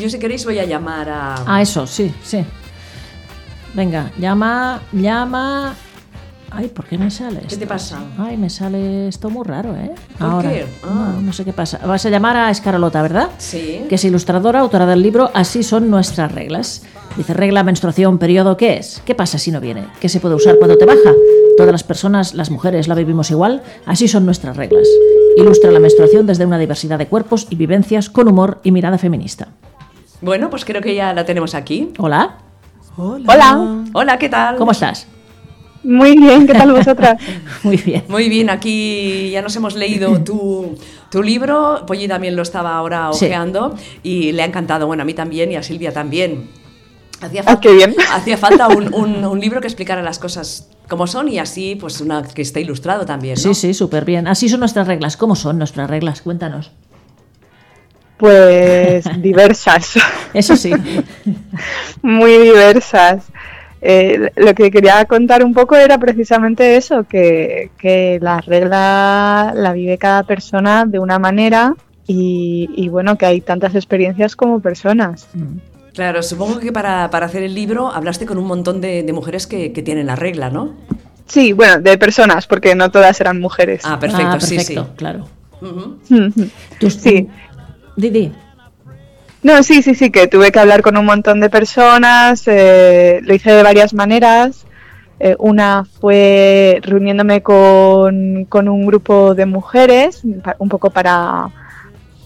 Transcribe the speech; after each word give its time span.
Yo 0.00 0.08
si 0.08 0.18
queréis 0.18 0.44
voy 0.46 0.58
a 0.58 0.64
llamar 0.64 1.08
a... 1.10 1.34
Ah, 1.46 1.60
eso, 1.60 1.86
sí, 1.86 2.12
sí. 2.24 2.42
Venga, 3.74 4.10
llama, 4.18 4.80
llama... 4.92 5.74
Ay, 6.52 6.66
¿por 6.66 6.84
qué 6.86 6.98
me 6.98 7.10
sale 7.12 7.38
¿Qué 7.40 7.46
esto? 7.46 7.58
te 7.60 7.66
pasa? 7.66 8.00
Ay, 8.18 8.36
me 8.36 8.50
sale 8.50 9.06
esto 9.06 9.30
muy 9.30 9.44
raro, 9.46 9.76
¿eh? 9.76 9.92
¿Por 10.18 10.26
Ahora. 10.26 10.50
qué? 10.50 10.66
Ah. 10.82 11.12
No, 11.14 11.20
no 11.22 11.32
sé 11.32 11.44
qué 11.44 11.52
pasa. 11.52 11.78
Vas 11.86 12.04
a 12.06 12.10
llamar 12.10 12.36
a 12.36 12.50
Escarlota, 12.50 13.02
¿verdad? 13.02 13.28
Sí. 13.38 13.82
Que 13.88 13.94
es 13.94 14.04
ilustradora, 14.04 14.58
autora 14.60 14.84
del 14.86 15.00
libro 15.00 15.30
Así 15.32 15.62
son 15.62 15.90
nuestras 15.90 16.32
reglas. 16.32 16.82
Dice, 17.16 17.34
regla, 17.34 17.62
menstruación, 17.62 18.18
periodo, 18.18 18.56
¿qué 18.56 18.78
es? 18.78 19.00
¿Qué 19.04 19.14
pasa 19.14 19.38
si 19.38 19.52
no 19.52 19.60
viene? 19.60 19.84
¿Qué 20.00 20.08
se 20.08 20.18
puede 20.18 20.34
usar 20.34 20.56
cuando 20.58 20.76
te 20.76 20.86
baja? 20.86 21.12
Todas 21.56 21.70
las 21.72 21.84
personas, 21.84 22.34
las 22.34 22.50
mujeres, 22.50 22.88
la 22.88 22.94
vivimos 22.96 23.30
igual. 23.30 23.62
Así 23.86 24.08
son 24.08 24.24
nuestras 24.26 24.56
reglas. 24.56 24.88
Ilustra 25.36 25.70
la 25.70 25.78
menstruación 25.78 26.26
desde 26.26 26.46
una 26.46 26.58
diversidad 26.58 26.98
de 26.98 27.06
cuerpos 27.06 27.46
y 27.50 27.54
vivencias 27.56 28.10
con 28.10 28.26
humor 28.26 28.60
y 28.64 28.72
mirada 28.72 28.98
feminista. 28.98 29.48
Bueno, 30.20 30.50
pues 30.50 30.64
creo 30.64 30.82
que 30.82 30.94
ya 30.94 31.12
la 31.14 31.24
tenemos 31.24 31.54
aquí. 31.54 31.90
Hola, 31.98 32.36
Hola, 32.96 33.84
Hola, 33.94 34.18
¿qué 34.18 34.28
tal? 34.28 34.56
¿cómo 34.56 34.72
estás? 34.72 35.06
muy 35.82 36.14
bien, 36.18 36.46
¿qué 36.46 36.52
tal 36.52 36.72
vosotras? 36.72 37.16
Muy 37.62 37.78
bien. 37.78 38.04
Muy 38.08 38.28
bien, 38.28 38.50
aquí 38.50 39.30
ya 39.30 39.40
nos 39.40 39.56
hemos 39.56 39.74
leído 39.76 40.22
tu, 40.22 40.76
tu 41.10 41.22
libro. 41.22 41.84
Polly 41.86 42.06
también 42.06 42.36
lo 42.36 42.42
estaba 42.42 42.74
ahora 42.76 43.08
Sí. 43.14 43.24
ojeando 43.24 43.74
y 44.02 44.32
le 44.32 44.42
ha 44.42 44.44
encantado. 44.44 44.86
Bueno, 44.86 45.04
a 45.04 45.06
mí 45.06 45.14
también 45.14 45.50
y 45.52 45.56
a 45.56 45.62
Silvia 45.62 45.90
también. 45.94 46.50
Hacía, 47.22 47.44
Ah, 47.46 47.58
qué 47.60 47.72
bien. 47.72 47.94
hacía 48.12 48.36
falta 48.36 48.68
un, 48.68 48.92
un- 48.94 49.24
un 49.24 49.40
libro 49.40 49.62
que 49.62 49.68
explicara 49.68 50.02
las 50.02 50.18
cosas 50.18 50.68
como 50.86 51.06
son 51.06 51.28
y 51.28 51.38
así, 51.38 51.76
pues, 51.76 52.02
una 52.02 52.24
que 52.24 52.42
esté 52.42 52.60
ilustrado 52.60 53.06
también. 53.06 53.36
¿no? 53.36 53.40
Sí, 53.40 53.54
sí, 53.54 53.72
súper 53.72 54.04
bien. 54.04 54.26
Así 54.28 54.50
son 54.50 54.60
nuestras 54.60 54.86
reglas. 54.86 55.16
¿Cómo 55.16 55.34
son 55.34 55.56
nuestras 55.56 55.88
reglas? 55.88 56.20
Cuéntanos. 56.20 56.72
Pues 58.20 59.04
diversas, 59.22 59.94
Eso 60.34 60.54
sí. 60.56 60.72
muy 62.02 62.36
diversas. 62.36 63.24
Eh, 63.82 64.30
lo 64.36 64.54
que 64.54 64.70
quería 64.70 65.02
contar 65.06 65.42
un 65.42 65.54
poco 65.54 65.74
era 65.74 65.96
precisamente 65.96 66.76
eso, 66.76 67.04
que, 67.04 67.70
que 67.78 68.18
la 68.20 68.42
regla 68.42 69.52
la 69.56 69.72
vive 69.72 69.96
cada 69.96 70.22
persona 70.24 70.84
de 70.84 70.98
una 70.98 71.18
manera 71.18 71.74
y, 72.06 72.68
y 72.76 72.88
bueno, 72.90 73.16
que 73.16 73.24
hay 73.24 73.40
tantas 73.40 73.74
experiencias 73.74 74.36
como 74.36 74.60
personas. 74.60 75.28
Claro, 75.94 76.22
supongo 76.22 76.60
que 76.60 76.72
para, 76.72 77.08
para 77.08 77.24
hacer 77.24 77.42
el 77.42 77.54
libro 77.54 77.88
hablaste 77.90 78.26
con 78.26 78.36
un 78.36 78.46
montón 78.46 78.82
de, 78.82 79.02
de 79.02 79.12
mujeres 79.14 79.46
que, 79.46 79.72
que 79.72 79.82
tienen 79.82 80.08
la 80.08 80.16
regla, 80.16 80.50
¿no? 80.50 80.74
Sí, 81.26 81.54
bueno, 81.54 81.80
de 81.80 81.96
personas, 81.96 82.46
porque 82.46 82.74
no 82.74 82.90
todas 82.90 83.18
eran 83.20 83.40
mujeres. 83.40 83.80
Ah, 83.84 83.98
perfecto, 83.98 84.32
Ah, 84.32 84.40
sí, 84.40 84.56
perfecto, 84.56 84.84
sí. 84.84 84.90
claro. 84.96 85.26
Sí. 86.88 87.28
Didi. 88.00 88.32
No, 89.42 89.62
sí, 89.62 89.82
sí, 89.82 89.94
sí, 89.94 90.10
que 90.10 90.26
tuve 90.26 90.52
que 90.52 90.58
hablar 90.58 90.82
con 90.82 90.98
un 90.98 91.06
montón 91.06 91.40
de 91.40 91.48
personas, 91.48 92.42
eh, 92.46 93.20
lo 93.22 93.34
hice 93.34 93.52
de 93.52 93.62
varias 93.62 93.94
maneras. 93.94 94.66
Eh, 95.18 95.36
una 95.38 95.84
fue 96.00 96.78
reuniéndome 96.82 97.42
con, 97.42 98.46
con 98.46 98.68
un 98.68 98.86
grupo 98.86 99.34
de 99.34 99.46
mujeres, 99.46 100.22
un 100.58 100.68
poco 100.68 100.90
para, 100.90 101.48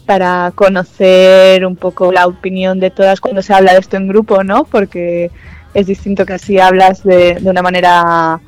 para 0.06 0.52
conocer 0.54 1.64
un 1.66 1.76
poco 1.76 2.12
la 2.12 2.26
opinión 2.26 2.80
de 2.80 2.90
todas 2.90 3.20
cuando 3.20 3.42
se 3.42 3.54
habla 3.54 3.72
de 3.72 3.80
esto 3.80 3.96
en 3.96 4.08
grupo, 4.08 4.44
¿no? 4.44 4.64
Porque 4.64 5.30
es 5.72 5.86
distinto 5.86 6.24
que 6.26 6.34
así 6.34 6.58
hablas 6.58 7.02
de, 7.02 7.34
de 7.34 7.50
una 7.50 7.62
manera 7.62 8.40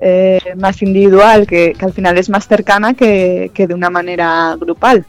eh, 0.00 0.40
más 0.56 0.82
individual, 0.82 1.46
que, 1.46 1.74
que 1.78 1.84
al 1.84 1.92
final 1.92 2.18
es 2.18 2.28
más 2.28 2.46
cercana 2.46 2.94
que, 2.94 3.50
que 3.54 3.66
de 3.66 3.74
una 3.74 3.90
manera 3.90 4.56
grupal. 4.58 5.06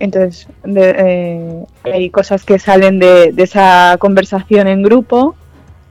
Entonces, 0.00 0.48
de- 0.64 0.94
eh, 0.98 1.64
hay 1.84 2.10
cosas 2.10 2.44
que 2.44 2.58
salen 2.58 2.98
de, 2.98 3.30
de 3.32 3.42
esa 3.44 3.96
conversación 4.00 4.66
en 4.66 4.82
grupo 4.82 5.36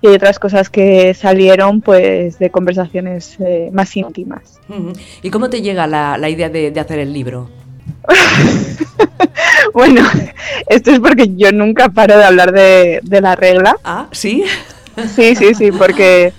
y 0.02 0.08
hay 0.08 0.16
otras 0.16 0.38
cosas 0.40 0.70
que 0.70 1.14
salieron 1.14 1.80
pues 1.82 2.38
de 2.40 2.50
conversaciones 2.50 3.38
eh, 3.40 3.70
más 3.72 3.96
íntimas. 3.96 4.60
¿Y 5.22 5.30
cómo 5.30 5.50
te 5.50 5.62
llega 5.62 5.88
la, 5.88 6.18
la 6.18 6.30
idea 6.30 6.50
de, 6.50 6.72
de 6.72 6.80
hacer 6.80 7.00
el 7.00 7.14
libro? 7.14 7.50
Bueno, 9.74 10.02
esto 10.68 10.92
es 10.92 11.00
porque 11.00 11.36
yo 11.36 11.52
nunca 11.52 11.90
paro 11.90 12.18
de 12.18 12.24
hablar 12.26 12.52
de, 12.52 13.00
de 13.04 13.22
la 13.22 13.36
regla. 13.36 13.76
Ah, 13.84 14.08
¿sí? 14.12 14.44
Sí, 15.16 15.36
sí, 15.36 15.56
sí, 15.56 15.72
porque 15.72 16.32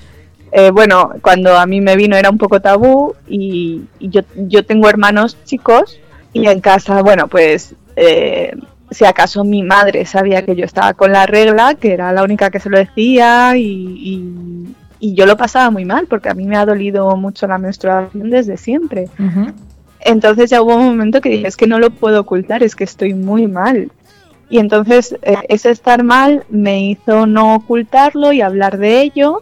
eh, 0.53 0.71
bueno, 0.71 1.11
cuando 1.22 1.59
a 1.59 1.67
mí 1.67 1.81
me 1.81 1.97
vino 1.97 2.15
era 2.17 2.31
un 2.31 2.38
poco 2.38 2.61
tabú 2.61 3.17
y, 3.27 3.83
y 3.99 4.11
yo, 4.11 4.21
yo 4.37 4.65
tengo 4.65 4.88
hermanos 4.88 5.37
chicos 5.44 5.99
y 6.34 6.47
en 6.47 6.61
casa, 6.61 7.00
bueno, 7.03 7.28
pues 7.28 7.75
eh, 7.97 8.55
si 8.91 9.05
acaso 9.06 9.43
mi 9.45 9.62
madre 9.62 10.05
sabía 10.05 10.45
que 10.45 10.55
yo 10.55 10.65
estaba 10.65 10.93
con 10.95 11.11
la 11.12 11.27
regla, 11.27 11.75
que 11.75 11.93
era 11.95 12.12
la 12.12 12.22
única 12.22 12.50
que 12.50 12.61
se 12.61 12.69
lo 12.69 12.77
decía 12.78 13.56
y, 13.56 13.62
y- 13.65 14.75
y 15.00 15.15
yo 15.15 15.27
lo 15.27 15.37
pasaba 15.37 15.71
muy 15.71 15.84
mal 15.84 16.06
porque 16.06 16.28
a 16.31 16.34
mí 16.34 16.44
me 16.47 16.56
ha 16.56 16.65
dolido 16.65 17.15
mucho 17.17 17.47
la 17.47 17.59
menstruación 17.59 18.31
desde 18.31 18.56
siempre. 18.56 19.09
Entonces 20.00 20.50
ya 20.50 20.61
hubo 20.62 20.77
un 20.77 20.87
momento 20.87 21.21
que 21.21 21.31
dije, 21.31 21.47
es 21.49 21.56
que 21.56 21.67
no 21.67 21.78
lo 21.78 21.91
puedo 21.91 22.21
ocultar, 22.21 22.62
es 22.62 22.75
que 22.77 22.84
estoy 22.84 23.15
muy 23.15 23.47
mal. 23.47 23.91
Y 24.50 24.59
entonces 24.59 25.17
eh, 25.23 25.37
ese 25.49 25.71
estar 25.71 26.03
mal 26.05 26.44
me 26.50 26.84
hizo 26.84 27.27
no 27.27 27.55
ocultarlo 27.56 28.33
y 28.33 28.41
hablar 28.43 28.78
de 28.78 29.00
ello. 29.03 29.41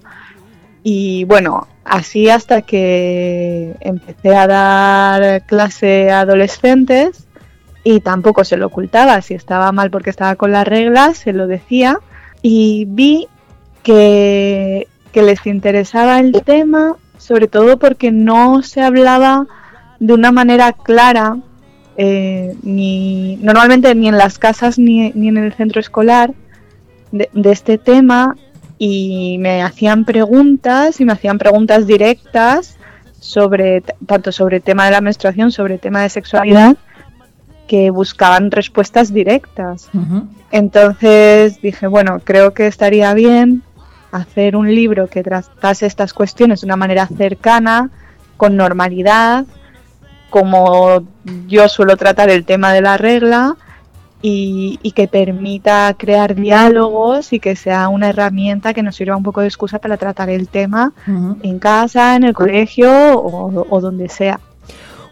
Y 0.83 1.25
bueno, 1.25 1.67
así 1.85 2.29
hasta 2.29 2.63
que 2.63 3.75
empecé 3.81 4.35
a 4.35 4.47
dar 4.47 5.45
clase 5.47 6.11
a 6.11 6.21
adolescentes 6.21 7.27
y 7.85 8.01
tampoco 8.01 8.45
se 8.45 8.57
lo 8.57 8.67
ocultaba. 8.67 9.21
Si 9.23 9.35
estaba 9.35 9.73
mal 9.73 9.91
porque 9.91 10.11
estaba 10.11 10.37
con 10.37 10.53
las 10.53 10.67
reglas, 10.67 11.19
se 11.19 11.33
lo 11.33 11.47
decía. 11.47 11.99
Y 12.41 12.87
vi 12.89 13.29
que, 13.83 14.89
que 15.13 15.23
les 15.23 15.45
interesaba 15.47 16.21
el 16.21 16.33
tema, 16.45 16.97
sobre 17.19 17.49
todo 17.49 17.79
porque 17.79 18.13
no 18.13 18.63
se 18.63 18.83
hablaba 18.83 19.47
de 19.99 20.15
una 20.15 20.33
manera 20.33 20.73
clara, 20.73 21.37
eh, 21.97 22.57
ni 22.63 23.37
normalmente 23.37 23.95
ni 23.95 24.09
en 24.09 24.19
las 24.19 24.39
casas 24.39 24.79
ni, 24.79 25.11
ni 25.13 25.29
en 25.29 25.37
el 25.37 25.53
centro 25.53 25.81
escolar, 25.81 26.33
de, 27.11 27.29
de 27.33 27.53
este 27.53 27.79
tema 27.79 28.37
y 28.85 29.39
me 29.39 29.63
hacían 29.63 30.05
preguntas 30.05 31.01
y 31.01 31.05
me 31.05 31.13
hacían 31.13 31.39
preguntas 31.39 31.87
directas 31.87 32.79
sobre 33.21 33.81
tanto 33.81 34.33
sobre 34.33 34.59
tema 34.59 34.87
de 34.87 34.91
la 34.91 35.01
menstruación, 35.01 35.53
sobre 35.53 35.79
tema 35.79 36.03
de 36.03 36.09
sexualidad, 36.09 36.77
que 37.69 37.91
buscaban 37.91 38.51
respuestas 38.51 39.15
directas. 39.15 39.89
Entonces 40.51 41.63
dije, 41.63 41.87
bueno, 41.87 42.19
creo 42.25 42.55
que 42.55 42.67
estaría 42.67 43.15
bien 43.15 43.63
hacer 44.11 44.57
un 44.57 44.75
libro 44.75 45.07
que 45.07 45.23
tratase 45.23 45.87
estas 45.87 46.13
cuestiones 46.13 46.63
de 46.63 46.67
una 46.67 46.75
manera 46.75 47.07
cercana, 47.07 47.89
con 48.37 48.57
normalidad, 48.57 49.47
como 50.29 51.05
yo 51.47 51.69
suelo 51.69 51.97
tratar 51.97 52.31
el 52.31 52.45
tema 52.45 52.73
de 52.73 52.81
la 52.81 52.97
regla 52.97 53.57
y, 54.23 54.79
y 54.83 54.93
que 54.93 55.09
permita 55.09 55.95
crear 55.99 56.35
diálogos 56.35 57.33
y 57.33 57.41
que 57.41 57.57
sea 57.57 57.89
una 57.89 58.09
herramienta 58.11 58.73
que 58.73 58.83
nos 58.83 58.97
sirva 58.97 59.17
un 59.17 59.23
poco 59.25 59.41
de 59.41 59.49
excusa 59.49 59.79
para 59.81 59.97
tratar 59.97 60.31
el 60.31 60.49
tema 60.49 60.93
en 61.43 61.59
casa, 61.59 62.17
en 62.17 62.25
el 62.25 62.33
colegio 62.33 62.91
o, 63.19 63.67
o 63.69 63.81
donde 63.81 64.09
sea. 64.09 64.39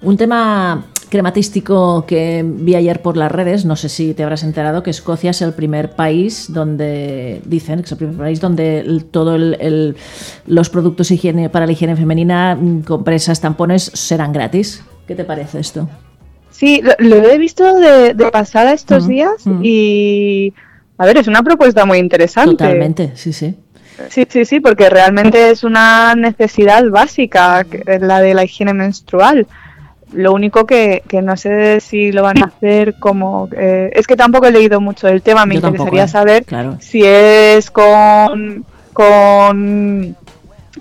Un 0.02 0.16
tema 0.16 0.84
crematístico 1.10 2.06
que 2.06 2.44
vi 2.46 2.76
ayer 2.76 3.02
por 3.02 3.16
las 3.16 3.32
redes, 3.32 3.64
no 3.64 3.74
sé 3.74 3.88
si 3.88 4.14
te 4.14 4.22
habrás 4.22 4.44
enterado, 4.44 4.82
que 4.84 4.90
Escocia 4.90 5.32
es 5.32 5.42
el 5.42 5.52
primer 5.54 5.90
país 5.96 6.46
donde, 6.52 7.42
dicen 7.44 7.80
que 7.80 7.86
es 7.86 7.92
el 7.92 7.98
primer 7.98 8.16
país 8.16 8.40
donde 8.40 8.78
el- 8.78 9.04
todo 9.06 9.34
el, 9.34 9.56
el- 9.60 9.96
los 10.46 10.70
productos 10.70 11.10
higiene, 11.10 11.50
para 11.50 11.66
la 11.66 11.72
higiene 11.72 11.96
femenina, 11.96 12.54
mm, 12.58 12.82
compresas, 12.82 13.40
tampones, 13.40 13.82
serán 13.92 14.32
gratis. 14.32 14.84
¿Qué 15.08 15.16
te 15.16 15.24
parece 15.24 15.58
esto? 15.58 15.88
Sí, 16.60 16.82
lo, 16.82 16.92
lo 16.98 17.16
he 17.30 17.38
visto 17.38 17.74
de, 17.76 18.12
de 18.12 18.30
pasada 18.30 18.74
estos 18.74 19.04
Ujú, 19.04 19.12
días 19.12 19.46
ujú. 19.46 19.60
y, 19.62 20.52
a 20.98 21.06
ver, 21.06 21.16
es 21.16 21.26
una 21.26 21.42
propuesta 21.42 21.86
muy 21.86 21.96
interesante. 21.96 22.50
Totalmente, 22.50 23.12
sí, 23.16 23.32
sí. 23.32 23.56
Sí, 24.10 24.26
sí, 24.28 24.44
sí, 24.44 24.60
porque 24.60 24.90
realmente 24.90 25.48
es 25.50 25.64
una 25.64 26.14
necesidad 26.14 26.84
básica, 26.90 27.66
la 28.00 28.20
de 28.20 28.34
la 28.34 28.44
higiene 28.44 28.74
menstrual. 28.74 29.46
Lo 30.12 30.34
único 30.34 30.66
que, 30.66 31.02
que 31.08 31.22
no 31.22 31.34
sé 31.38 31.80
si 31.80 32.12
lo 32.12 32.22
van 32.24 32.42
a 32.42 32.46
hacer 32.46 32.94
como... 32.98 33.48
eh, 33.56 33.90
es 33.94 34.06
que 34.06 34.16
tampoco 34.16 34.46
he 34.46 34.52
leído 34.52 34.82
mucho 34.82 35.06
del 35.06 35.22
tema, 35.22 35.46
me 35.46 35.54
Yo 35.54 35.62
tampoco, 35.62 35.84
interesaría 35.84 36.04
¿eh? 36.04 36.08
saber 36.08 36.44
Claro. 36.44 36.76
si 36.78 37.02
es 37.04 37.70
con... 37.70 38.66
con 38.92 40.14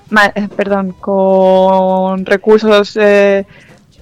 ma- 0.10 0.32
eh, 0.36 0.48
perdón, 0.56 0.94
con 1.00 2.26
recursos 2.26 2.98
eh, 3.00 3.46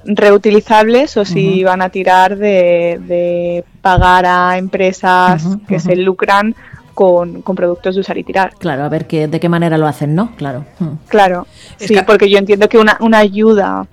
reutilizables 0.05 1.17
o 1.17 1.25
si 1.25 1.63
van 1.63 1.81
a 1.81 1.89
tirar 1.89 2.37
de, 2.37 2.99
de 3.07 3.63
pagar 3.81 4.25
a 4.25 4.57
empresas 4.57 5.43
que 5.67 5.79
se 5.79 5.95
lucran 5.95 6.55
con, 6.93 7.41
con 7.43 7.55
productos 7.55 7.95
de 7.95 8.01
usar 8.01 8.17
y 8.17 8.23
tirar. 8.23 8.53
Claro, 8.57 8.83
a 8.83 8.89
ver 8.89 9.05
qué, 9.07 9.27
de 9.27 9.39
qué 9.39 9.49
manera 9.49 9.77
lo 9.77 9.85
hacen, 9.87 10.15
¿no? 10.15 10.35
Claro. 10.35 10.65
Claro, 11.07 11.45
Es 11.79 11.87
sí, 11.87 11.93
que- 11.95 12.03
porque 12.03 12.29
yo 12.29 12.37
entiendo 12.39 12.67
que 12.69 12.77
una, 12.79 12.97
una 13.01 13.19
ayuda 13.19 13.85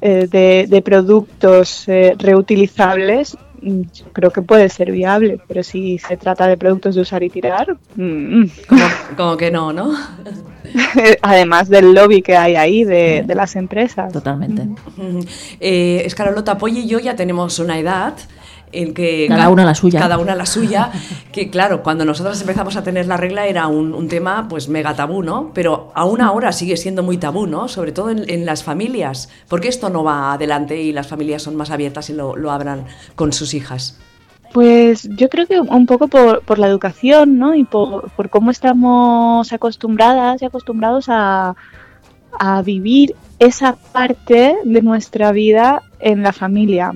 eh, 0.00 0.26
de, 0.30 0.66
de 0.68 0.82
productos 0.82 1.84
eh, 1.88 2.14
reutilizables 2.18 3.36
mm, 3.60 3.82
creo 4.12 4.30
que 4.30 4.42
puede 4.42 4.68
ser 4.68 4.90
viable, 4.92 5.40
pero 5.46 5.62
si 5.62 5.98
se 5.98 6.16
trata 6.16 6.46
de 6.46 6.56
productos 6.56 6.94
de 6.94 7.00
usar 7.00 7.22
y 7.22 7.30
tirar, 7.30 7.76
mm, 7.96 8.44
como, 8.68 8.82
como, 9.16 9.36
que 9.36 9.50
no, 9.50 9.72
¿no? 9.72 9.92
Además 11.22 11.68
del 11.68 11.94
lobby 11.94 12.22
que 12.22 12.36
hay 12.36 12.56
ahí 12.56 12.84
de, 12.84 13.24
de 13.26 13.34
las 13.34 13.56
empresas. 13.56 14.12
Totalmente. 14.12 14.68
Eh, 15.60 16.02
Escarolota 16.04 16.58
Polly 16.58 16.80
y 16.80 16.86
yo 16.86 16.98
ya 16.98 17.16
tenemos 17.16 17.58
una 17.58 17.78
edad 17.78 18.14
en 18.72 18.94
que 18.94 19.26
cada 19.28 19.48
una 19.48 19.64
la 19.64 19.74
suya. 19.74 20.00
Cada 20.00 20.18
una 20.18 20.34
la 20.34 20.46
suya, 20.46 20.90
que 21.32 21.50
claro, 21.50 21.82
cuando 21.82 22.04
nosotros 22.04 22.40
empezamos 22.40 22.76
a 22.76 22.82
tener 22.82 23.06
la 23.06 23.16
regla 23.16 23.46
era 23.46 23.66
un, 23.66 24.08
tema 24.08 24.48
pues 24.48 24.68
mega 24.68 24.94
tabú, 24.94 25.22
¿no? 25.22 25.52
Pero 25.54 25.92
aún 25.94 26.20
ahora 26.20 26.52
sigue 26.52 26.76
siendo 26.76 27.02
muy 27.02 27.18
tabú, 27.18 27.46
¿no? 27.46 27.68
Sobre 27.68 27.92
todo 27.92 28.10
en, 28.10 28.46
las 28.46 28.64
familias. 28.64 29.28
¿Por 29.48 29.60
qué 29.60 29.68
esto 29.68 29.90
no 29.90 30.02
va 30.02 30.32
adelante 30.32 30.80
y 30.80 30.92
las 30.92 31.06
familias 31.06 31.42
son 31.42 31.56
más 31.56 31.70
abiertas 31.70 32.10
y 32.10 32.14
lo, 32.14 32.36
lo 32.36 32.50
abran 32.50 32.86
con 33.14 33.32
sus 33.32 33.54
hijas? 33.54 33.98
Pues 34.52 35.08
yo 35.16 35.28
creo 35.28 35.46
que 35.46 35.60
un 35.60 35.86
poco 35.86 36.08
por, 36.08 36.42
por 36.42 36.58
la 36.58 36.66
educación, 36.66 37.38
¿no? 37.38 37.54
Y 37.54 37.64
por, 37.64 38.10
por, 38.10 38.30
cómo 38.30 38.50
estamos 38.50 39.52
acostumbradas 39.52 40.42
y 40.42 40.46
acostumbrados 40.46 41.06
a, 41.08 41.54
a 42.38 42.62
vivir 42.62 43.14
esa 43.38 43.76
parte 43.92 44.56
de 44.64 44.82
nuestra 44.82 45.30
vida 45.32 45.82
en 46.00 46.22
la 46.22 46.32
familia. 46.32 46.92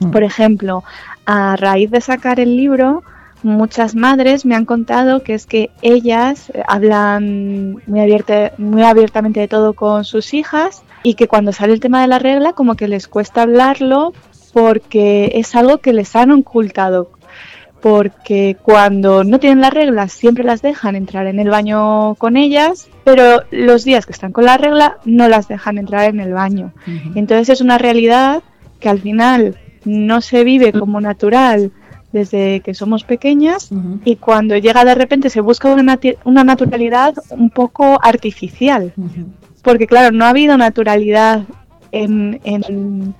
Mm. 0.00 0.10
Por 0.10 0.22
ejemplo, 0.22 0.84
a 1.26 1.56
raíz 1.56 1.90
de 1.90 2.00
sacar 2.00 2.40
el 2.40 2.56
libro, 2.56 3.02
muchas 3.44 3.94
madres 3.94 4.44
me 4.44 4.54
han 4.54 4.64
contado 4.64 5.22
que 5.22 5.34
es 5.34 5.46
que 5.46 5.70
ellas 5.82 6.50
hablan 6.66 7.76
muy, 7.86 8.18
muy 8.58 8.82
abiertamente 8.82 9.40
de 9.40 9.48
todo 9.48 9.74
con 9.74 10.04
sus 10.04 10.34
hijas 10.34 10.82
y 11.02 11.14
que 11.14 11.28
cuando 11.28 11.52
sale 11.52 11.74
el 11.74 11.80
tema 11.80 12.00
de 12.00 12.08
la 12.08 12.18
regla 12.18 12.54
como 12.54 12.74
que 12.74 12.88
les 12.88 13.06
cuesta 13.06 13.42
hablarlo 13.42 14.12
porque 14.52 15.32
es 15.34 15.54
algo 15.54 15.78
que 15.78 15.92
les 15.92 16.16
han 16.16 16.30
ocultado. 16.30 17.10
Porque 17.82 18.56
cuando 18.62 19.24
no 19.24 19.38
tienen 19.38 19.60
las 19.60 19.74
reglas 19.74 20.12
siempre 20.12 20.42
las 20.42 20.62
dejan 20.62 20.96
entrar 20.96 21.26
en 21.26 21.38
el 21.38 21.50
baño 21.50 22.14
con 22.14 22.38
ellas, 22.38 22.88
pero 23.04 23.42
los 23.50 23.84
días 23.84 24.06
que 24.06 24.12
están 24.12 24.32
con 24.32 24.46
la 24.46 24.56
regla 24.56 24.96
no 25.04 25.28
las 25.28 25.48
dejan 25.48 25.76
entrar 25.76 26.08
en 26.08 26.18
el 26.18 26.32
baño. 26.32 26.72
Entonces 27.14 27.50
es 27.50 27.60
una 27.60 27.76
realidad 27.76 28.42
que 28.80 28.88
al 28.88 29.00
final 29.00 29.58
no 29.84 30.20
se 30.20 30.44
vive 30.44 30.72
como 30.72 31.00
natural 31.00 31.72
desde 32.12 32.60
que 32.60 32.74
somos 32.74 33.02
pequeñas 33.02 33.70
y 34.04 34.16
cuando 34.16 34.56
llega 34.56 34.84
de 34.84 34.94
repente 34.94 35.30
se 35.30 35.40
busca 35.40 35.68
una, 35.68 35.98
una 36.24 36.44
naturalidad 36.44 37.14
un 37.30 37.50
poco 37.50 37.98
artificial. 38.02 38.92
Porque 39.62 39.86
claro, 39.86 40.14
no 40.14 40.24
ha 40.24 40.28
habido 40.28 40.56
naturalidad 40.56 41.42
en, 41.90 42.40
en, 42.44 43.14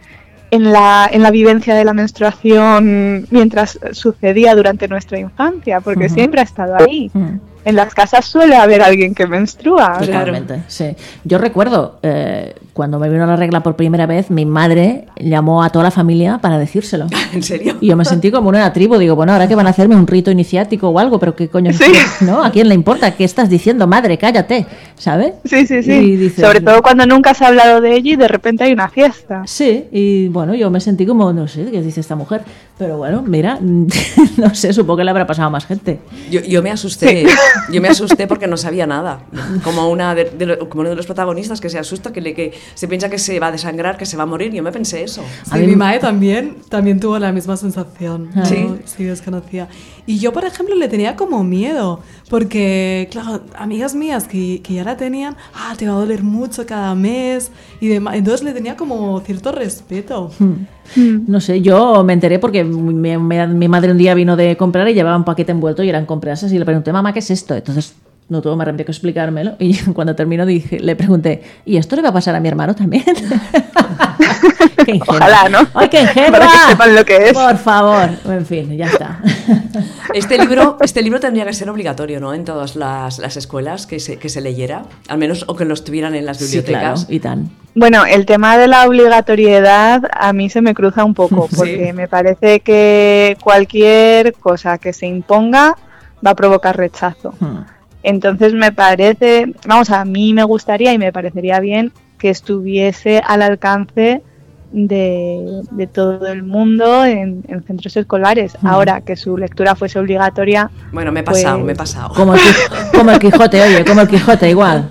en, 0.50 0.72
la, 0.72 1.08
en 1.10 1.22
la 1.22 1.30
vivencia 1.30 1.74
de 1.74 1.84
la 1.84 1.92
menstruación 1.92 3.26
mientras 3.30 3.78
sucedía 3.92 4.54
durante 4.54 4.86
nuestra 4.86 5.18
infancia, 5.18 5.80
porque 5.80 6.08
siempre 6.08 6.40
ha 6.40 6.44
estado 6.44 6.76
ahí 6.76 7.10
en 7.64 7.76
las 7.76 7.94
casas 7.94 8.24
suele 8.24 8.56
haber 8.56 8.82
alguien 8.82 9.14
que 9.14 9.26
menstrua. 9.26 9.98
Totalmente, 9.98 10.62
sí. 10.68 10.94
Yo 11.24 11.38
recuerdo, 11.38 11.98
eh, 12.02 12.54
cuando 12.74 12.98
me 12.98 13.08
vino 13.08 13.24
la 13.24 13.36
regla 13.36 13.62
por 13.62 13.76
primera 13.76 14.04
vez, 14.04 14.30
mi 14.30 14.44
madre 14.44 15.06
llamó 15.16 15.62
a 15.62 15.70
toda 15.70 15.84
la 15.84 15.90
familia 15.92 16.38
para 16.38 16.58
decírselo. 16.58 17.06
¿En 17.32 17.42
serio? 17.42 17.76
Y 17.80 17.86
yo 17.86 17.96
me 17.96 18.04
sentí 18.04 18.32
como 18.32 18.48
una 18.48 18.72
tribu. 18.72 18.98
Digo, 18.98 19.14
bueno, 19.14 19.32
ahora 19.32 19.46
que 19.46 19.54
van 19.54 19.68
a 19.68 19.70
hacerme 19.70 19.94
un 19.94 20.08
rito 20.08 20.32
iniciático 20.32 20.88
o 20.88 20.98
algo, 20.98 21.20
pero 21.20 21.36
qué 21.36 21.48
coño, 21.48 21.70
¿no? 22.20 22.42
¿A 22.42 22.50
quién 22.50 22.68
le 22.68 22.74
importa? 22.74 23.12
¿Qué 23.12 23.22
estás 23.22 23.48
diciendo, 23.48 23.86
madre? 23.86 24.18
Cállate, 24.18 24.66
¿sabes? 24.96 25.34
Sí, 25.44 25.66
sí, 25.68 25.84
sí. 25.84 26.30
Sobre 26.30 26.60
todo 26.60 26.82
cuando 26.82 27.06
nunca 27.06 27.30
has 27.30 27.42
hablado 27.42 27.80
de 27.80 27.94
ella 27.94 28.12
y 28.12 28.16
de 28.16 28.26
repente 28.26 28.64
hay 28.64 28.72
una 28.72 28.88
fiesta. 28.88 29.44
Sí, 29.46 29.84
y 29.92 30.26
bueno, 30.28 30.54
yo 30.56 30.68
me 30.68 30.80
sentí 30.80 31.06
como, 31.06 31.32
no 31.32 31.46
sé, 31.46 31.66
¿qué 31.70 31.80
dice 31.80 32.00
esta 32.00 32.16
mujer? 32.16 32.42
Pero 32.76 32.98
bueno, 32.98 33.22
mira, 33.22 33.60
no 34.36 34.52
sé, 34.52 34.72
supongo 34.72 34.96
que 34.96 35.04
le 35.04 35.10
habrá 35.10 35.28
pasado 35.28 35.46
a 35.46 35.50
más 35.50 35.64
gente. 35.64 36.00
Yo, 36.28 36.40
yo 36.40 36.60
me 36.60 36.72
asusté. 36.72 37.24
Yo 37.70 37.80
me 37.80 37.86
asusté 37.86 38.26
porque 38.26 38.48
no 38.48 38.56
sabía 38.56 38.84
nada. 38.84 39.20
Como, 39.62 39.88
una 39.90 40.14
de, 40.16 40.58
como 40.68 40.80
uno 40.80 40.90
de 40.90 40.96
los 40.96 41.06
protagonistas 41.06 41.60
que 41.60 41.70
se 41.70 41.78
asusta, 41.78 42.12
que, 42.12 42.20
le, 42.20 42.34
que 42.34 42.52
se 42.74 42.88
piensa 42.88 43.08
que 43.08 43.18
se 43.18 43.38
va 43.38 43.48
a 43.48 43.52
desangrar, 43.52 43.96
que 43.96 44.06
se 44.06 44.16
va 44.16 44.22
a 44.22 44.26
morir. 44.26 44.52
Yo 44.52 44.62
me 44.62 44.72
pensé 44.72 45.02
eso. 45.02 45.22
a 45.50 45.56
mí, 45.56 45.66
mi 45.66 45.76
madre 45.76 45.98
también, 45.98 46.56
también 46.68 47.00
tuvo 47.00 47.18
la 47.18 47.32
misma 47.32 47.56
sensación. 47.56 48.30
Sí. 48.44 48.66
Sí, 48.84 49.04
desconocía. 49.04 49.68
Y 50.06 50.18
yo, 50.18 50.32
por 50.32 50.44
ejemplo, 50.44 50.74
le 50.74 50.88
tenía 50.88 51.16
como 51.16 51.44
miedo. 51.44 52.00
Porque, 52.28 53.08
claro, 53.10 53.42
amigas 53.56 53.94
mías 53.94 54.26
que, 54.26 54.60
que 54.62 54.74
ya 54.74 54.84
la 54.84 54.96
tenían, 54.96 55.36
ah, 55.54 55.74
te 55.76 55.86
va 55.86 55.94
a 55.94 55.96
doler 55.96 56.22
mucho 56.22 56.66
cada 56.66 56.94
mes. 56.94 57.50
Y 57.80 57.88
demás. 57.88 58.16
Entonces 58.16 58.44
le 58.44 58.52
tenía 58.52 58.76
como 58.76 59.20
cierto 59.20 59.52
respeto. 59.52 60.30
Hmm. 60.38 60.66
Hmm. 60.96 61.24
No 61.26 61.40
sé, 61.40 61.62
yo 61.62 62.04
me 62.04 62.12
enteré 62.12 62.38
porque 62.38 62.64
mi, 62.64 63.16
mi, 63.16 63.68
madre 63.68 63.90
un 63.90 63.98
día 63.98 64.14
vino 64.14 64.36
de 64.36 64.56
comprar 64.56 64.88
y 64.88 64.94
llevaba 64.94 65.16
un 65.16 65.24
paquete 65.24 65.52
envuelto 65.52 65.82
y 65.82 65.88
eran 65.88 66.06
compresas 66.06 66.52
y 66.52 66.58
le 66.58 66.64
pregunté, 66.64 66.92
mamá, 66.92 67.12
¿qué 67.12 67.20
es 67.20 67.30
esto? 67.30 67.54
Entonces 67.54 67.94
no 68.28 68.40
tuvo 68.40 68.56
más 68.56 68.66
remedio 68.66 68.86
que 68.86 68.92
explicármelo. 68.92 69.56
Y 69.58 69.76
cuando 69.94 70.14
terminó 70.14 70.46
dije, 70.46 70.80
le 70.80 70.96
pregunté, 70.96 71.42
¿y 71.64 71.76
esto 71.76 71.96
le 71.96 72.02
va 72.02 72.08
a 72.10 72.12
pasar 72.12 72.34
a 72.34 72.40
mi 72.40 72.48
hermano 72.48 72.74
también? 72.74 73.04
qué 74.84 75.00
Ojalá, 75.06 75.48
¿no? 75.48 75.66
¡Ay, 75.74 75.88
qué 75.88 76.02
ingenua! 76.02 76.38
Para 76.38 76.46
que 76.46 76.58
sepan 76.70 76.94
lo 76.94 77.04
que 77.04 77.16
es. 77.28 77.32
Por 77.32 77.56
favor. 77.58 78.10
En 78.26 78.46
fin, 78.46 78.76
ya 78.76 78.86
está. 78.86 79.20
Este 80.12 80.38
libro, 80.38 80.76
este 80.80 81.02
libro 81.02 81.18
tendría 81.18 81.44
que 81.44 81.52
ser 81.52 81.68
obligatorio, 81.68 82.20
¿no? 82.20 82.34
En 82.34 82.44
todas 82.44 82.76
las, 82.76 83.18
las 83.18 83.36
escuelas 83.36 83.86
que 83.86 83.98
se, 83.98 84.16
que 84.16 84.28
se 84.28 84.40
leyera, 84.40 84.84
al 85.08 85.18
menos 85.18 85.44
o 85.48 85.56
que 85.56 85.64
lo 85.64 85.74
estuvieran 85.74 86.14
en 86.14 86.24
las 86.24 86.38
bibliotecas. 86.38 87.00
Sí, 87.00 87.06
claro, 87.06 87.16
y 87.16 87.20
tan. 87.20 87.50
Bueno, 87.74 88.04
el 88.06 88.24
tema 88.24 88.56
de 88.56 88.68
la 88.68 88.86
obligatoriedad 88.86 90.02
a 90.12 90.32
mí 90.32 90.50
se 90.50 90.60
me 90.60 90.72
cruza 90.72 91.04
un 91.04 91.14
poco, 91.14 91.48
porque 91.56 91.92
me 91.92 92.06
parece 92.06 92.60
que 92.60 93.36
cualquier 93.42 94.34
cosa 94.34 94.78
que 94.78 94.92
se 94.92 95.06
imponga 95.06 95.76
va 96.24 96.30
a 96.30 96.34
provocar 96.36 96.76
rechazo. 96.76 97.34
Hmm. 97.40 97.64
Entonces 98.04 98.52
me 98.52 98.70
parece, 98.70 99.52
vamos, 99.66 99.90
a 99.90 100.04
mí 100.04 100.34
me 100.34 100.44
gustaría 100.44 100.92
y 100.92 100.98
me 100.98 101.10
parecería 101.10 101.58
bien 101.58 101.90
que 102.18 102.28
estuviese 102.28 103.22
al 103.26 103.42
alcance 103.42 104.22
de, 104.72 105.88
todo 105.92 106.26
el 106.26 106.42
mundo 106.42 107.04
en, 107.06 107.42
centros 107.66 107.96
escolares. 107.96 108.58
Ahora 108.62 109.00
que 109.00 109.16
su 109.16 109.38
lectura 109.38 109.74
fuese 109.74 109.98
obligatoria. 109.98 110.70
Bueno, 110.92 111.12
me 111.12 111.20
he 111.20 111.22
pasado, 111.22 111.58
me 111.58 111.72
he 111.72 111.76
pues 111.76 111.92
pasado. 111.92 112.14
Como 112.14 112.34
el, 112.34 113.18
Quijote, 113.18 113.62
oye, 113.62 113.84
como 113.84 114.02
el 114.02 114.08
Quijote, 114.08 114.50
igual. 114.50 114.88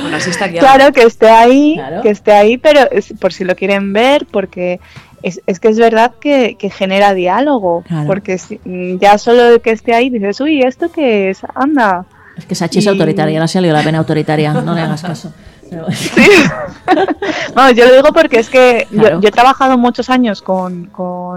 Bueno, 0.00 0.16
así 0.16 0.30
está 0.30 0.48
claro 0.48 0.92
que 0.92 1.02
esté 1.02 1.28
ahí, 1.28 1.80
que 2.02 2.10
esté 2.10 2.32
ahí, 2.32 2.56
pero 2.56 2.82
por 3.20 3.32
si 3.32 3.44
lo 3.44 3.56
quieren 3.56 3.92
ver, 3.92 4.26
porque 4.30 4.78
es, 5.22 5.40
es 5.46 5.60
que 5.60 5.68
es 5.68 5.78
verdad 5.78 6.12
que, 6.20 6.56
genera 6.70 7.14
diálogo, 7.14 7.84
porque 8.06 8.40
mm, 8.64 8.98
ya 8.98 9.18
solo 9.18 9.60
que 9.62 9.70
esté 9.70 9.94
ahí 9.94 10.10
dices, 10.10 10.40
uy, 10.40 10.62
¿esto 10.62 10.90
qué 10.90 11.30
es? 11.30 11.40
Anda. 11.54 12.04
Es 12.36 12.46
que 12.46 12.54
Sachi 12.54 12.78
es 12.78 12.86
autoritaria, 12.86 13.38
no 13.38 13.44
ha 13.44 13.48
salido 13.48 13.74
la 13.74 13.82
pena 13.82 13.98
autoritaria, 13.98 14.52
no 14.52 14.74
le 14.74 14.80
hagas 14.80 15.02
caso. 15.02 15.32
Sí. 15.92 16.22
yo 17.76 17.86
lo 17.86 17.94
digo 17.94 18.12
porque 18.12 18.38
es 18.38 18.48
que 18.48 18.86
yo, 18.90 19.20
he 19.22 19.30
trabajado 19.30 19.76
muchos 19.78 20.10
años 20.10 20.42
con, 20.42 20.90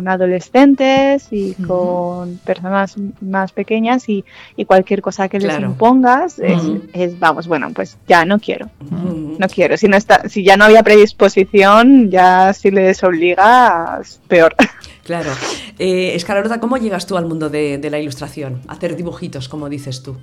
adolescentes 0.08 1.28
y 1.32 1.54
con 1.56 2.38
personas 2.46 2.96
más 3.22 3.52
pequeñas 3.52 4.08
y, 4.10 4.24
cualquier 4.66 5.02
cosa 5.02 5.28
que 5.28 5.40
les 5.40 5.60
impongas 5.60 6.40
es, 6.40 7.20
vamos, 7.20 7.48
bueno, 7.48 7.72
pues 7.74 7.98
ya 8.08 8.26
no 8.26 8.40
quiero. 8.40 8.70
No 8.90 9.48
quiero. 9.48 9.76
Si, 9.78 9.88
no 9.88 9.98
está, 9.98 10.30
si 10.30 10.44
ya 10.44 10.56
no 10.56 10.66
había 10.66 10.84
predisposición, 10.84 12.10
ya 12.10 12.54
si 12.54 12.72
les 12.72 13.04
obligas, 13.04 14.22
peor. 14.28 14.56
Claro. 15.04 15.32
Eh, 15.80 16.16
¿cómo 16.62 16.78
llegas 16.78 17.08
tú 17.08 17.18
al 17.18 17.26
mundo 17.26 17.50
de, 17.50 17.80
de 17.80 17.90
la 17.90 18.00
ilustración? 18.00 18.62
hacer 18.68 18.96
dibujitos, 18.96 19.50
como 19.50 19.68
dices 19.68 20.04
tú. 20.04 20.16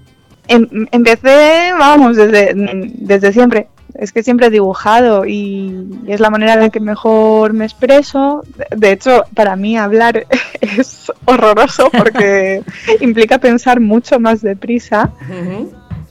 Em, 0.47 0.87
empecé, 0.93 1.73
vamos, 1.79 2.17
desde, 2.17 2.53
desde 2.55 3.33
siempre 3.33 3.69
es 3.95 4.13
que 4.13 4.23
siempre 4.23 4.47
he 4.47 4.51
dibujado 4.51 5.27
y 5.27 5.89
es 6.07 6.21
la 6.21 6.31
manera 6.31 6.55
en 6.55 6.61
la 6.61 6.71
que 6.71 6.81
mejor 6.81 7.53
me 7.53 7.65
expreso. 7.65 8.43
De 8.77 8.93
hecho, 8.93 9.25
para 9.35 9.57
mí 9.57 9.77
hablar 9.77 10.27
es 10.61 11.11
horroroso 11.25 11.91
porque 11.91 12.63
implica 13.01 13.39
pensar 13.39 13.81
mucho 13.81 14.21
más 14.21 14.41
deprisa. 14.41 15.13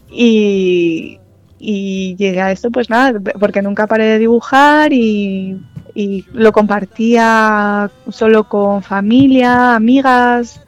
y, 0.10 1.20
y 1.60 2.16
llegué 2.16 2.42
a 2.42 2.52
esto, 2.52 2.72
pues 2.72 2.90
nada, 2.90 3.20
porque 3.40 3.62
nunca 3.62 3.88
paré 3.88 4.06
de 4.06 4.20
dibujar 4.20 4.94
y, 4.94 5.60
y 5.94 6.26
lo 6.34 6.52
compartía 6.52 7.90
solo 8.10 8.48
con 8.48 8.84
familia, 8.84 9.76
amigas, 9.76 10.62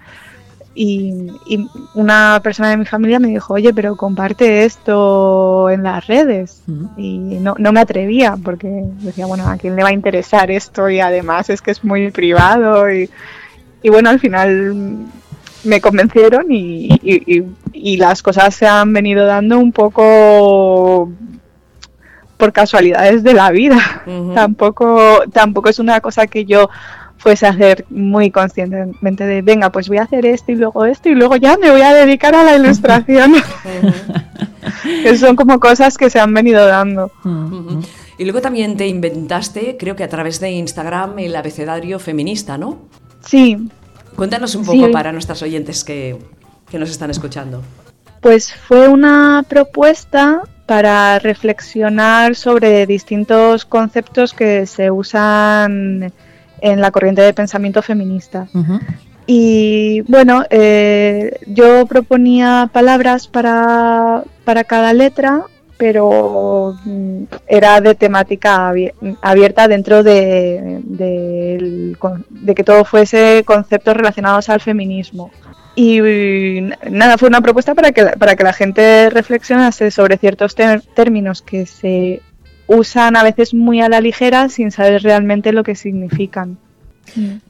y, 0.81 1.67
una 1.93 2.39
persona 2.41 2.69
de 2.69 2.77
mi 2.77 2.85
familia 2.85 3.19
me 3.19 3.27
dijo, 3.27 3.53
oye, 3.53 3.73
pero 3.73 3.97
comparte 3.97 4.63
esto 4.63 5.69
en 5.69 5.83
las 5.83 6.07
redes. 6.07 6.63
Y 6.95 7.17
no, 7.17 7.55
no, 7.57 7.73
me 7.73 7.81
atrevía 7.81 8.37
porque 8.41 8.85
decía, 8.99 9.25
bueno, 9.25 9.45
¿a 9.45 9.57
quién 9.57 9.75
le 9.75 9.83
va 9.83 9.89
a 9.89 9.93
interesar 9.93 10.49
esto? 10.49 10.89
Y 10.89 11.01
además 11.01 11.49
es 11.49 11.61
que 11.61 11.71
es 11.71 11.83
muy 11.83 12.11
privado. 12.11 12.89
Y, 12.89 13.09
y 13.81 13.89
bueno, 13.89 14.09
al 14.09 14.21
final 14.21 14.73
me 15.65 15.81
convencieron 15.81 16.45
y, 16.49 16.97
y, 17.73 17.97
las 17.97 18.23
cosas 18.23 18.55
se 18.55 18.65
han 18.65 18.93
venido 18.93 19.25
dando 19.25 19.59
un 19.59 19.73
poco 19.73 21.11
por 22.37 22.53
casualidades 22.53 23.21
de 23.23 23.33
la 23.33 23.51
vida. 23.51 24.03
tampoco, 24.33 25.23
tampoco 25.33 25.67
es 25.67 25.79
una 25.79 25.99
cosa 25.99 26.25
que 26.27 26.45
yo 26.45 26.69
fuese 27.19 27.45
a 27.45 27.49
hacer 27.49 27.85
muy 27.89 28.31
conscientemente 28.31 29.25
de, 29.25 29.41
venga, 29.43 29.71
pues 29.71 29.87
voy 29.87 29.97
a 29.97 30.03
hacer 30.03 30.25
esto 30.25 30.51
y 30.51 30.55
luego 30.55 30.85
esto 30.85 31.09
y 31.09 31.15
luego 31.15 31.35
ya 31.35 31.57
me 31.57 31.69
voy 31.69 31.81
a 31.81 31.93
dedicar 31.93 32.33
a 32.33 32.43
la 32.43 32.55
ilustración. 32.55 33.35
que 35.03 35.17
son 35.17 35.35
como 35.35 35.59
cosas 35.59 35.97
que 35.97 36.09
se 36.09 36.19
han 36.19 36.33
venido 36.33 36.65
dando. 36.65 37.11
Y 38.17 38.23
luego 38.23 38.41
también 38.41 38.77
te 38.77 38.87
inventaste, 38.87 39.77
creo 39.77 39.95
que 39.95 40.03
a 40.03 40.09
través 40.09 40.39
de 40.39 40.51
Instagram, 40.51 41.19
el 41.19 41.35
abecedario 41.35 41.99
feminista, 41.99 42.57
¿no? 42.57 42.79
Sí. 43.25 43.69
Cuéntanos 44.15 44.55
un 44.55 44.65
poco 44.65 44.91
para 44.91 45.11
nuestras 45.11 45.41
oyentes 45.41 45.83
que, 45.83 46.17
que 46.69 46.79
nos 46.79 46.89
están 46.89 47.09
escuchando. 47.11 47.61
Pues 48.21 48.53
fue 48.53 48.89
una 48.89 49.45
propuesta 49.47 50.41
para 50.65 51.19
reflexionar 51.19 52.35
sobre 52.35 52.85
distintos 52.85 53.65
conceptos 53.65 54.33
que 54.33 54.65
se 54.65 54.91
usan 54.91 56.11
en 56.61 56.81
la 56.81 56.91
corriente 56.91 57.21
de 57.21 57.33
pensamiento 57.33 57.81
feminista. 57.81 58.47
Y 59.31 60.01
bueno, 60.07 60.43
eh, 60.49 61.39
yo 61.45 61.85
proponía 61.85 62.67
palabras 62.73 63.27
para, 63.27 64.23
para, 64.43 64.63
cada 64.63 64.91
letra, 64.91 65.43
pero 65.77 66.75
mm, 66.83 67.23
era 67.47 67.79
de 67.79 67.93
temática 67.93 68.73
abierta 69.21 69.67
dentro 69.67 70.01
de, 70.01 70.81
de, 70.83 72.55
que 72.55 72.63
todo 72.63 72.83
fuese 72.85 73.43
conceptos 73.45 73.95
relacionados 73.95 74.49
al 74.49 74.61
feminismo. 74.61 75.29
Y 75.75 76.01
nada, 76.89 77.19
fue 77.19 77.29
una 77.29 77.41
propuesta 77.41 77.75
para 77.75 77.91
que, 77.91 78.05
para 78.05 78.35
que 78.35 78.43
la 78.43 78.53
gente 78.53 79.11
reflexionase 79.11 79.91
sobre 79.91 80.17
ciertos 80.17 80.55
términos 80.95 81.43
que 81.43 81.67
se 81.67 82.23
usan 82.69 83.15
a 83.15 83.23
veces 83.23 83.53
muy 83.53 83.81
a 83.81 83.89
la 83.89 83.99
ligera 83.99 84.47
sin 84.47 84.71
saber 84.71 85.01
realmente 85.01 85.51
lo 85.51 85.63
que 85.63 85.75
significan. 85.75 86.57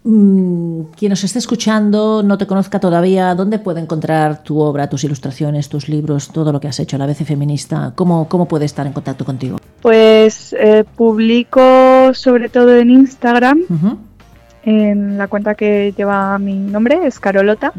Mm, 0.04 0.84
quien 0.98 1.10
nos 1.10 1.24
esté 1.26 1.40
escuchando, 1.40 2.24
no 2.24 2.38
te 2.38 2.48
conozca 2.48 2.80
todavía, 2.80 3.36
¿dónde 3.36 3.60
puede 3.60 3.82
encontrar 3.82 4.42
tu 4.42 4.60
obra, 4.60 4.88
tus 4.88 5.04
ilustraciones, 5.04 5.68
tus 5.68 5.90
libros, 5.90 6.30
todo 6.30 6.54
lo 6.54 6.62
que 6.62 6.70
has 6.70 6.80
hecho 6.80 6.96
a 6.96 7.00
la 7.00 7.06
vez 7.06 7.18
feminista? 7.18 7.92
¿Cómo, 7.96 8.30
cómo 8.30 8.48
puede 8.48 8.64
estar 8.64 8.88
en 8.88 8.94
contacto 8.94 9.26
contigo? 9.26 9.58
Pues 9.82 10.56
eh, 10.58 10.86
publico 10.96 12.14
sobre 12.14 12.48
todo 12.48 12.78
en 12.78 12.90
Instagram, 12.90 13.60
en 14.64 15.18
la 15.18 15.28
cuenta 15.28 15.56
que 15.56 15.94
lleva 15.98 16.38
mi 16.40 16.54
nombre, 16.54 17.00
es 17.06 17.20
Carolota. 17.20 17.74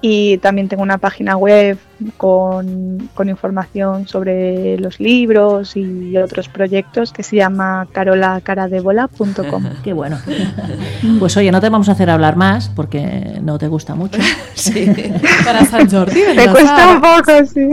Y 0.00 0.38
también 0.38 0.68
tengo 0.68 0.82
una 0.82 0.98
página 0.98 1.36
web 1.36 1.78
con, 2.16 3.10
información 3.26 4.06
sobre 4.06 4.78
los 4.78 5.00
libros 5.00 5.76
y 5.76 6.16
otros 6.16 6.48
proyectos 6.48 7.12
que 7.12 7.22
se 7.22 7.36
llama 7.36 7.88
carolacaradebola.com. 7.92 9.64
Qué 9.84 9.92
bueno. 9.92 10.18
Pues 11.18 11.36
oye, 11.36 11.50
no 11.50 11.60
te 11.60 11.70
vamos 11.70 11.88
a 11.88 11.92
hacer 11.92 12.10
hablar 12.10 12.36
más 12.36 12.68
porque 12.68 13.38
no 13.42 13.58
te 13.58 13.68
gusta 13.68 13.94
mucho. 13.94 14.18
Sí. 14.56 14.90
Para 15.44 15.64
San 15.66 15.88
Jordi 15.88 16.20
Me 16.34 16.48
cuesta 16.48 16.94
un 16.94 17.00
poco, 17.00 17.46
sí. 17.46 17.68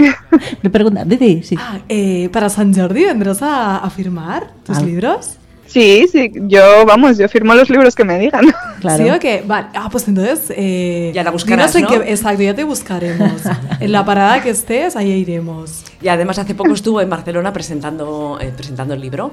Me 0.61 0.69
pregunta, 0.69 1.05
Didi, 1.05 1.41
sí. 1.41 1.55
Ah, 1.57 1.79
eh, 1.87 2.29
para 2.31 2.49
San 2.49 2.73
Jordi 2.73 3.05
vendrás 3.05 3.39
a, 3.41 3.89
firmar 3.89 4.49
tus 4.65 4.81
libros. 4.81 5.37
Sí, 5.73 6.07
sí, 6.11 6.31
yo, 6.35 6.85
vamos, 6.85 7.17
yo 7.17 7.27
firmo 7.27 7.55
los 7.55 7.67
libros 7.67 7.95
que 7.95 8.03
me 8.03 8.19
digan. 8.19 8.45
Claro. 8.83 9.01
Sí, 9.01 9.09
ok, 9.09 9.47
vale. 9.47 9.67
Ah, 9.75 9.87
pues 9.89 10.09
entonces... 10.09 10.53
Eh, 10.57 11.13
ya 11.15 11.23
la 11.23 11.31
buscarás, 11.31 11.73
¿no? 11.73 12.03
exacto, 12.03 12.43
ya 12.43 12.53
te 12.53 12.65
buscaremos. 12.65 13.31
en 13.79 13.91
la 13.93 14.03
parada 14.03 14.43
que 14.43 14.49
estés, 14.49 14.97
ahí 14.97 15.09
iremos. 15.09 15.85
Y 16.01 16.09
además 16.09 16.37
hace 16.37 16.53
poco 16.53 16.73
estuvo 16.73 16.99
en 16.99 17.09
Barcelona 17.09 17.53
presentando, 17.53 18.37
eh, 18.41 18.51
presentando 18.53 18.93
el 18.93 18.99
libro. 18.99 19.31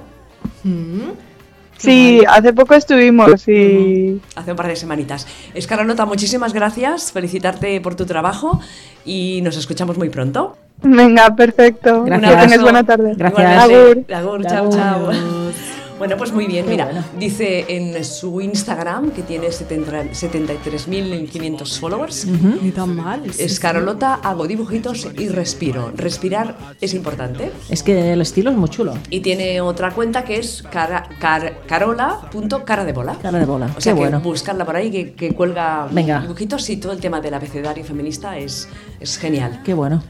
Mm. 0.62 1.10
Sí, 1.78 2.22
hace 2.28 2.52
poco 2.52 2.74
estuvimos 2.74 3.48
y... 3.48 4.20
Hace 4.36 4.52
un 4.52 4.56
par 4.56 4.68
de 4.68 4.76
semanitas. 4.76 5.26
Escarolota, 5.52 6.06
muchísimas 6.06 6.52
gracias, 6.52 7.10
felicitarte 7.10 7.80
por 7.80 7.96
tu 7.96 8.06
trabajo 8.06 8.60
y 9.04 9.40
nos 9.42 9.56
escuchamos 9.56 9.98
muy 9.98 10.10
pronto. 10.10 10.56
Venga, 10.82 11.34
perfecto. 11.34 12.04
Gracias. 12.04 12.30
Que 12.30 12.40
tengas 12.40 12.62
buena 12.62 12.84
tarde. 12.84 13.14
Gracias. 13.16 13.64
Agur. 13.64 14.04
Agur, 14.14 14.46
chao, 14.46 14.70
chao. 14.70 15.10
Bueno, 16.00 16.16
pues 16.16 16.32
muy 16.32 16.46
bien, 16.46 16.66
mira, 16.66 17.04
dice 17.18 17.66
en 17.68 18.02
su 18.06 18.40
Instagram 18.40 19.10
que 19.10 19.22
tiene 19.22 19.48
73.500 19.48 21.78
followers. 21.78 22.26
Ni 22.26 22.70
tan 22.70 22.96
mal. 22.96 23.24
Es 23.38 23.60
Carolota, 23.60 24.14
hago 24.14 24.46
dibujitos 24.46 25.06
y 25.18 25.28
respiro. 25.28 25.92
Respirar 25.94 26.56
es 26.80 26.94
importante. 26.94 27.52
Es 27.68 27.82
que 27.82 28.14
el 28.14 28.22
estilo 28.22 28.50
es 28.50 28.56
muy 28.56 28.70
chulo. 28.70 28.94
Y 29.10 29.20
tiene 29.20 29.60
otra 29.60 29.90
cuenta 29.90 30.24
que 30.24 30.38
es 30.38 30.64
cara, 30.70 31.06
carola.cara 31.66 32.86
de 32.86 32.92
bola. 32.94 33.18
Cara 33.20 33.38
de 33.38 33.44
bola. 33.44 33.70
O 33.76 33.80
sea, 33.82 33.92
que 33.92 34.00
bueno. 34.00 34.20
buscarla 34.20 34.64
por 34.64 34.76
ahí, 34.76 34.90
que, 34.90 35.12
que 35.12 35.34
cuelga 35.34 35.86
dibujitos 35.92 36.70
y 36.70 36.78
todo 36.78 36.92
el 36.92 37.00
tema 37.00 37.20
del 37.20 37.34
abecedario 37.34 37.84
feminista 37.84 38.38
es, 38.38 38.70
es 39.00 39.18
genial. 39.18 39.60
Qué 39.66 39.74
bueno. 39.74 40.02